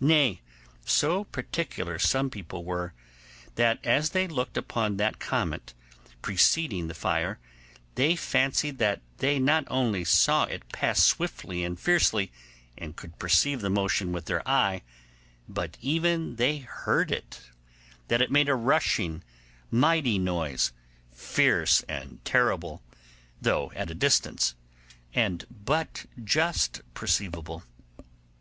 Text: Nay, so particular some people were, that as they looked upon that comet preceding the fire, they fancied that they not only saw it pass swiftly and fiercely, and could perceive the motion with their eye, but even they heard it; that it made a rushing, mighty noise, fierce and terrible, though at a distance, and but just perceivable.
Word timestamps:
Nay, 0.00 0.40
so 0.84 1.22
particular 1.22 2.00
some 2.00 2.30
people 2.30 2.64
were, 2.64 2.94
that 3.54 3.78
as 3.86 4.10
they 4.10 4.26
looked 4.26 4.56
upon 4.56 4.96
that 4.96 5.20
comet 5.20 5.72
preceding 6.20 6.88
the 6.88 6.94
fire, 6.96 7.38
they 7.94 8.16
fancied 8.16 8.78
that 8.78 9.02
they 9.18 9.38
not 9.38 9.62
only 9.68 10.02
saw 10.04 10.46
it 10.46 10.68
pass 10.72 11.00
swiftly 11.04 11.62
and 11.62 11.78
fiercely, 11.78 12.32
and 12.76 12.96
could 12.96 13.20
perceive 13.20 13.60
the 13.60 13.70
motion 13.70 14.10
with 14.10 14.24
their 14.24 14.42
eye, 14.48 14.82
but 15.48 15.76
even 15.80 16.34
they 16.34 16.58
heard 16.58 17.12
it; 17.12 17.42
that 18.08 18.20
it 18.20 18.32
made 18.32 18.48
a 18.48 18.56
rushing, 18.56 19.22
mighty 19.70 20.18
noise, 20.18 20.72
fierce 21.12 21.82
and 21.84 22.18
terrible, 22.24 22.82
though 23.40 23.70
at 23.76 23.92
a 23.92 23.94
distance, 23.94 24.56
and 25.14 25.44
but 25.48 26.06
just 26.24 26.80
perceivable. 26.94 27.62